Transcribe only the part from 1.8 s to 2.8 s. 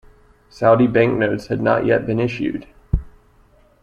yet been issued.